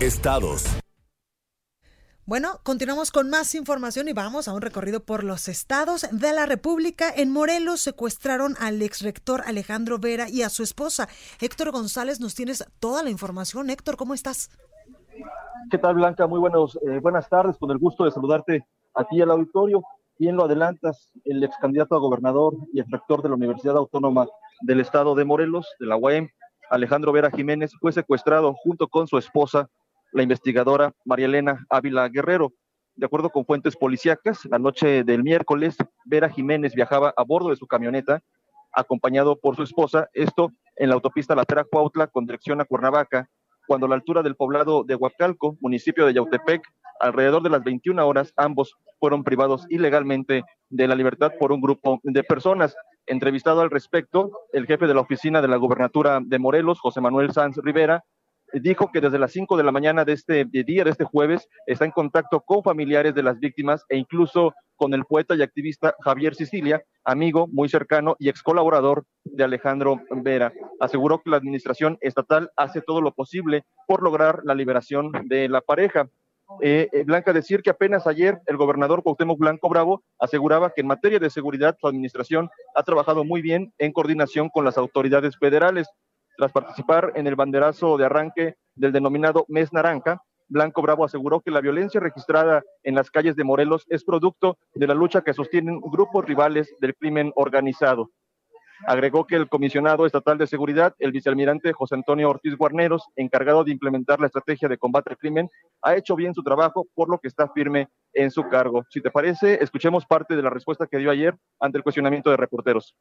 Estados. 0.00 0.64
Bueno, 2.24 2.60
continuamos 2.62 3.10
con 3.10 3.28
más 3.28 3.54
información 3.54 4.08
y 4.08 4.14
vamos 4.14 4.48
a 4.48 4.54
un 4.54 4.62
recorrido 4.62 5.00
por 5.00 5.24
los 5.24 5.46
estados 5.46 6.08
de 6.10 6.32
la 6.32 6.46
República. 6.46 7.12
En 7.14 7.30
Morelos 7.30 7.82
secuestraron 7.82 8.54
al 8.58 8.80
exrector 8.80 9.42
Alejandro 9.44 9.98
Vera 9.98 10.30
y 10.30 10.40
a 10.40 10.48
su 10.48 10.62
esposa. 10.62 11.06
Héctor 11.38 11.70
González, 11.70 12.18
nos 12.18 12.34
tienes 12.34 12.64
toda 12.78 13.02
la 13.02 13.10
información. 13.10 13.68
Héctor, 13.68 13.98
¿cómo 13.98 14.14
estás? 14.14 14.48
¿Qué 15.70 15.76
tal, 15.76 15.96
Blanca? 15.96 16.26
Muy 16.26 16.40
buenos, 16.40 16.76
eh, 16.76 16.98
buenas 17.02 17.28
tardes. 17.28 17.58
Con 17.58 17.70
el 17.70 17.76
gusto 17.76 18.06
de 18.06 18.10
saludarte 18.10 18.64
a 18.94 19.04
ti 19.04 19.20
al 19.20 19.30
auditorio. 19.32 19.82
Bien 20.18 20.34
lo 20.34 20.46
adelantas, 20.46 21.12
el 21.26 21.44
ex 21.44 21.54
candidato 21.60 21.94
a 21.94 21.98
gobernador 21.98 22.54
y 22.72 22.80
ex 22.80 22.90
rector 22.90 23.22
de 23.22 23.28
la 23.28 23.34
Universidad 23.34 23.76
Autónoma 23.76 24.26
del 24.62 24.80
Estado 24.80 25.14
de 25.14 25.26
Morelos, 25.26 25.66
de 25.78 25.86
la 25.86 25.96
UAM, 25.96 26.30
Alejandro 26.70 27.12
Vera 27.12 27.30
Jiménez, 27.30 27.72
fue 27.78 27.92
secuestrado 27.92 28.54
junto 28.54 28.88
con 28.88 29.08
su 29.08 29.18
esposa, 29.18 29.68
la 30.12 30.22
investigadora 30.22 30.92
María 31.04 31.26
Elena 31.26 31.66
Ávila 31.68 32.08
Guerrero. 32.08 32.52
De 32.94 33.06
acuerdo 33.06 33.30
con 33.30 33.46
fuentes 33.46 33.76
policíacas, 33.76 34.44
la 34.46 34.58
noche 34.58 35.04
del 35.04 35.22
miércoles, 35.22 35.76
Vera 36.04 36.28
Jiménez 36.28 36.74
viajaba 36.74 37.14
a 37.16 37.22
bordo 37.24 37.50
de 37.50 37.56
su 37.56 37.66
camioneta, 37.66 38.22
acompañado 38.72 39.38
por 39.38 39.56
su 39.56 39.62
esposa, 39.62 40.08
esto 40.12 40.52
en 40.76 40.88
la 40.88 40.94
autopista 40.94 41.34
La 41.34 41.44
Pera 41.44 41.64
Cuautla 41.64 42.06
con 42.08 42.26
dirección 42.26 42.60
a 42.60 42.64
Cuernavaca, 42.64 43.28
cuando 43.66 43.86
a 43.86 43.88
la 43.88 43.94
altura 43.94 44.22
del 44.22 44.36
poblado 44.36 44.84
de 44.84 44.96
Huacalco, 44.96 45.56
municipio 45.60 46.06
de 46.06 46.14
Yautepec, 46.14 46.62
alrededor 47.00 47.42
de 47.42 47.50
las 47.50 47.62
21 47.64 48.06
horas, 48.06 48.32
ambos 48.36 48.76
fueron 48.98 49.24
privados 49.24 49.64
ilegalmente 49.70 50.42
de 50.68 50.88
la 50.88 50.94
libertad 50.94 51.32
por 51.38 51.52
un 51.52 51.60
grupo 51.60 52.00
de 52.02 52.22
personas. 52.22 52.76
Entrevistado 53.06 53.62
al 53.62 53.70
respecto, 53.70 54.30
el 54.52 54.66
jefe 54.66 54.86
de 54.86 54.94
la 54.94 55.00
oficina 55.00 55.40
de 55.40 55.48
la 55.48 55.56
gubernatura 55.56 56.20
de 56.22 56.38
Morelos, 56.38 56.80
José 56.80 57.00
Manuel 57.00 57.32
Sanz 57.32 57.56
Rivera, 57.56 58.04
dijo 58.54 58.90
que 58.92 59.00
desde 59.00 59.18
las 59.18 59.32
5 59.32 59.56
de 59.56 59.64
la 59.64 59.72
mañana 59.72 60.04
de 60.04 60.12
este 60.12 60.44
día, 60.44 60.84
de 60.84 60.90
este 60.90 61.04
jueves, 61.04 61.48
está 61.66 61.84
en 61.84 61.90
contacto 61.90 62.40
con 62.40 62.62
familiares 62.62 63.14
de 63.14 63.22
las 63.22 63.38
víctimas 63.38 63.84
e 63.88 63.96
incluso 63.96 64.54
con 64.76 64.94
el 64.94 65.04
poeta 65.04 65.34
y 65.34 65.42
activista 65.42 65.94
Javier 66.00 66.34
Sicilia, 66.34 66.82
amigo 67.04 67.46
muy 67.48 67.68
cercano 67.68 68.16
y 68.18 68.30
ex 68.30 68.42
colaborador 68.42 69.04
de 69.24 69.44
Alejandro 69.44 70.00
Vera. 70.10 70.52
Aseguró 70.80 71.20
que 71.22 71.30
la 71.30 71.36
administración 71.36 71.98
estatal 72.00 72.50
hace 72.56 72.80
todo 72.80 73.02
lo 73.02 73.12
posible 73.12 73.64
por 73.86 74.02
lograr 74.02 74.40
la 74.44 74.54
liberación 74.54 75.12
de 75.24 75.50
la 75.50 75.60
pareja. 75.60 76.08
Eh, 76.60 76.88
eh, 76.92 77.04
Blanca, 77.04 77.32
decir 77.32 77.62
que 77.62 77.70
apenas 77.70 78.06
ayer 78.06 78.40
el 78.46 78.56
gobernador 78.56 79.02
Cuauhtémoc 79.02 79.38
Blanco 79.38 79.68
Bravo 79.68 80.02
aseguraba 80.18 80.72
que 80.74 80.80
en 80.80 80.88
materia 80.88 81.18
de 81.18 81.30
seguridad 81.30 81.76
su 81.80 81.86
administración 81.86 82.50
ha 82.74 82.82
trabajado 82.82 83.24
muy 83.24 83.40
bien 83.40 83.72
en 83.78 83.92
coordinación 83.92 84.48
con 84.48 84.64
las 84.64 84.76
autoridades 84.76 85.36
federales. 85.38 85.88
Tras 86.40 86.52
participar 86.52 87.12
en 87.16 87.26
el 87.26 87.36
banderazo 87.36 87.98
de 87.98 88.06
arranque 88.06 88.54
del 88.74 88.92
denominado 88.92 89.44
Mes 89.48 89.74
Naranja, 89.74 90.22
Blanco 90.48 90.80
Bravo 90.80 91.04
aseguró 91.04 91.42
que 91.42 91.50
la 91.50 91.60
violencia 91.60 92.00
registrada 92.00 92.62
en 92.82 92.94
las 92.94 93.10
calles 93.10 93.36
de 93.36 93.44
Morelos 93.44 93.84
es 93.90 94.04
producto 94.04 94.56
de 94.72 94.86
la 94.86 94.94
lucha 94.94 95.20
que 95.20 95.34
sostienen 95.34 95.82
grupos 95.82 96.24
rivales 96.24 96.74
del 96.80 96.94
crimen 96.94 97.30
organizado. 97.34 98.08
Agregó 98.86 99.26
que 99.26 99.36
el 99.36 99.50
comisionado 99.50 100.06
estatal 100.06 100.38
de 100.38 100.46
seguridad, 100.46 100.94
el 100.98 101.12
vicealmirante 101.12 101.74
José 101.74 101.96
Antonio 101.96 102.30
Ortiz 102.30 102.56
Guarneros, 102.56 103.04
encargado 103.16 103.62
de 103.62 103.72
implementar 103.72 104.18
la 104.18 104.28
estrategia 104.28 104.66
de 104.66 104.78
combate 104.78 105.10
al 105.10 105.18
crimen, 105.18 105.50
ha 105.82 105.94
hecho 105.94 106.16
bien 106.16 106.32
su 106.32 106.42
trabajo, 106.42 106.86
por 106.94 107.10
lo 107.10 107.18
que 107.18 107.28
está 107.28 107.48
firme 107.48 107.88
en 108.14 108.30
su 108.30 108.48
cargo. 108.48 108.86
Si 108.88 109.02
te 109.02 109.10
parece, 109.10 109.62
escuchemos 109.62 110.06
parte 110.06 110.36
de 110.36 110.42
la 110.42 110.48
respuesta 110.48 110.86
que 110.86 110.96
dio 110.96 111.10
ayer 111.10 111.36
ante 111.60 111.76
el 111.76 111.84
cuestionamiento 111.84 112.30
de 112.30 112.38
reporteros. 112.38 112.96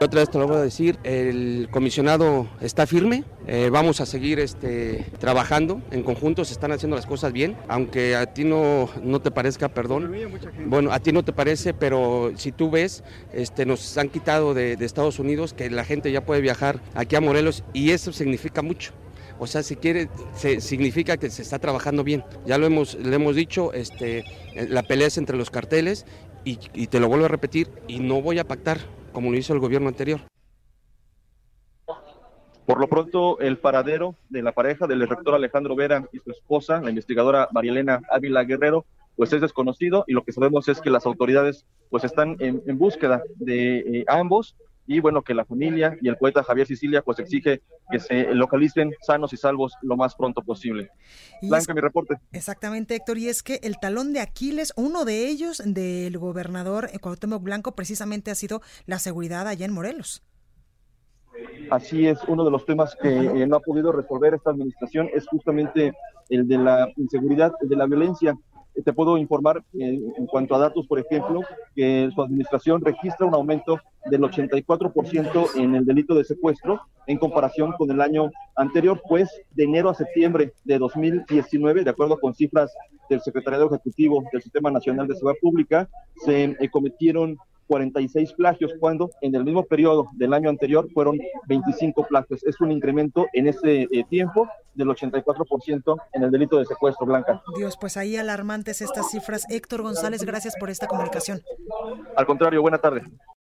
Otra 0.00 0.20
vez 0.20 0.30
te 0.30 0.38
lo 0.38 0.48
voy 0.48 0.56
a 0.56 0.60
decir, 0.60 0.98
el 1.04 1.68
comisionado 1.70 2.48
está 2.60 2.84
firme, 2.84 3.22
eh, 3.46 3.70
vamos 3.70 4.00
a 4.00 4.06
seguir 4.06 4.40
este, 4.40 5.06
trabajando 5.18 5.82
en 5.92 6.02
conjunto, 6.02 6.44
se 6.44 6.52
están 6.52 6.72
haciendo 6.72 6.96
las 6.96 7.06
cosas 7.06 7.32
bien, 7.32 7.56
aunque 7.68 8.16
a 8.16 8.26
ti 8.26 8.42
no, 8.42 8.90
no 9.02 9.20
te 9.20 9.30
parezca, 9.30 9.68
perdón, 9.68 10.12
bueno, 10.66 10.92
a 10.92 10.98
ti 10.98 11.12
no 11.12 11.24
te 11.24 11.32
parece, 11.32 11.74
pero 11.74 12.32
si 12.36 12.50
tú 12.50 12.70
ves, 12.70 13.04
este, 13.32 13.66
nos 13.66 13.96
han 13.96 14.08
quitado 14.08 14.52
de, 14.52 14.76
de 14.76 14.84
Estados 14.84 15.20
Unidos 15.20 15.54
que 15.54 15.70
la 15.70 15.84
gente 15.84 16.10
ya 16.10 16.26
puede 16.26 16.40
viajar 16.40 16.80
aquí 16.94 17.14
a 17.14 17.20
Morelos 17.20 17.62
y 17.72 17.90
eso 17.90 18.12
significa 18.12 18.62
mucho. 18.62 18.92
O 19.38 19.46
sea, 19.46 19.62
si 19.62 19.76
quiere, 19.76 20.08
se, 20.36 20.60
significa 20.60 21.16
que 21.16 21.30
se 21.30 21.42
está 21.42 21.58
trabajando 21.58 22.04
bien. 22.04 22.24
Ya 22.46 22.58
lo 22.58 22.66
hemos, 22.66 22.94
le 22.94 23.14
hemos 23.14 23.36
dicho, 23.36 23.72
este, 23.72 24.24
la 24.54 24.82
pelea 24.82 25.06
es 25.06 25.18
entre 25.18 25.36
los 25.36 25.50
carteles 25.50 26.04
y, 26.44 26.58
y 26.72 26.88
te 26.88 27.00
lo 27.00 27.08
vuelvo 27.08 27.26
a 27.26 27.28
repetir, 27.28 27.68
y 27.88 28.00
no 28.00 28.20
voy 28.22 28.38
a 28.38 28.44
pactar 28.44 28.78
como 29.14 29.30
lo 29.30 29.38
hizo 29.38 29.54
el 29.54 29.60
gobierno 29.60 29.88
anterior. 29.88 30.20
Por 32.66 32.80
lo 32.80 32.88
pronto, 32.88 33.38
el 33.40 33.58
paradero 33.58 34.16
de 34.28 34.42
la 34.42 34.52
pareja 34.52 34.86
del 34.86 35.06
rector 35.06 35.34
Alejandro 35.34 35.76
Vera 35.76 36.06
y 36.12 36.18
su 36.18 36.30
esposa, 36.30 36.80
la 36.80 36.90
investigadora 36.90 37.48
María 37.52 37.72
Elena 37.72 38.00
Ávila 38.10 38.44
Guerrero, 38.44 38.84
pues 39.16 39.32
es 39.32 39.40
desconocido 39.40 40.04
y 40.06 40.12
lo 40.12 40.24
que 40.24 40.32
sabemos 40.32 40.66
es 40.68 40.80
que 40.80 40.90
las 40.90 41.06
autoridades 41.06 41.64
pues 41.90 42.04
están 42.04 42.36
en, 42.40 42.62
en 42.66 42.78
búsqueda 42.78 43.22
de 43.36 43.78
eh, 43.78 44.04
ambos 44.08 44.56
y 44.86 45.00
bueno, 45.00 45.22
que 45.22 45.34
la 45.34 45.44
familia 45.44 45.96
y 46.02 46.08
el 46.08 46.16
poeta 46.16 46.42
Javier 46.42 46.66
Sicilia 46.66 47.02
pues 47.02 47.18
exige 47.18 47.62
que 47.90 47.98
se 48.00 48.34
localicen 48.34 48.92
sanos 49.00 49.32
y 49.32 49.36
salvos 49.36 49.74
lo 49.82 49.96
más 49.96 50.14
pronto 50.14 50.42
posible. 50.42 50.90
Y 51.40 51.48
Blanca, 51.48 51.72
es- 51.72 51.74
mi 51.74 51.80
reporte. 51.80 52.16
Exactamente, 52.32 52.94
Héctor, 52.94 53.18
y 53.18 53.28
es 53.28 53.42
que 53.42 53.60
el 53.62 53.78
talón 53.80 54.12
de 54.12 54.20
Aquiles, 54.20 54.72
uno 54.76 55.04
de 55.04 55.26
ellos 55.28 55.62
del 55.64 56.18
gobernador 56.18 56.90
Cuauhtémoc 57.00 57.42
Blanco, 57.42 57.72
precisamente 57.74 58.30
ha 58.30 58.34
sido 58.34 58.60
la 58.86 58.98
seguridad 58.98 59.48
allá 59.48 59.64
en 59.66 59.72
Morelos. 59.72 60.22
Así 61.70 62.06
es, 62.06 62.18
uno 62.28 62.44
de 62.44 62.50
los 62.50 62.64
temas 62.64 62.96
que 63.00 63.08
eh, 63.08 63.46
no 63.46 63.56
ha 63.56 63.60
podido 63.60 63.90
resolver 63.90 64.34
esta 64.34 64.50
administración 64.50 65.08
es 65.12 65.26
justamente 65.26 65.92
el 66.28 66.46
de 66.46 66.58
la 66.58 66.88
inseguridad, 66.96 67.52
el 67.60 67.68
de 67.68 67.76
la 67.76 67.86
violencia. 67.86 68.36
Eh, 68.74 68.82
Te 68.82 68.92
puedo 68.92 69.16
informar 69.18 69.64
eh, 69.72 69.98
en 70.16 70.26
cuanto 70.26 70.54
a 70.54 70.58
datos, 70.58 70.86
por 70.86 71.00
ejemplo, 71.00 71.40
que 71.74 72.08
su 72.14 72.22
administración 72.22 72.84
registra 72.84 73.26
un 73.26 73.34
aumento 73.34 73.80
del 74.10 74.22
84% 74.22 75.56
en 75.56 75.74
el 75.74 75.84
delito 75.84 76.14
de 76.14 76.24
secuestro 76.24 76.80
en 77.06 77.18
comparación 77.18 77.72
con 77.72 77.90
el 77.90 78.00
año 78.00 78.30
anterior, 78.56 79.00
pues 79.08 79.28
de 79.52 79.64
enero 79.64 79.90
a 79.90 79.94
septiembre 79.94 80.52
de 80.64 80.78
2019, 80.78 81.84
de 81.84 81.90
acuerdo 81.90 82.18
con 82.18 82.34
cifras 82.34 82.72
del 83.08 83.20
Secretariado 83.20 83.66
Ejecutivo 83.66 84.22
del 84.32 84.42
Sistema 84.42 84.70
Nacional 84.70 85.06
de 85.06 85.14
Seguridad 85.14 85.40
Pública, 85.40 85.88
se 86.24 86.44
eh, 86.44 86.70
cometieron 86.70 87.36
46 87.66 88.32
plagios, 88.34 88.72
cuando 88.78 89.10
en 89.20 89.34
el 89.34 89.44
mismo 89.44 89.64
periodo 89.64 90.08
del 90.14 90.34
año 90.34 90.50
anterior 90.50 90.88
fueron 90.92 91.18
25 91.48 92.06
plagios. 92.06 92.44
Es 92.44 92.60
un 92.60 92.70
incremento 92.72 93.26
en 93.32 93.48
ese 93.48 93.88
eh, 93.90 94.04
tiempo 94.08 94.48
del 94.74 94.88
84% 94.88 95.96
en 96.12 96.22
el 96.22 96.30
delito 96.30 96.58
de 96.58 96.66
secuestro, 96.66 97.06
Blanca. 97.06 97.42
Dios, 97.56 97.76
pues 97.80 97.96
ahí 97.96 98.16
alarmantes 98.16 98.82
estas 98.82 99.10
cifras. 99.10 99.44
Héctor 99.48 99.82
González, 99.82 100.24
gracias 100.24 100.54
por 100.58 100.70
esta 100.70 100.86
comunicación. 100.86 101.40
Al 102.16 102.26
contrario, 102.26 102.60
buena 102.60 102.78
tarde. 102.78 103.02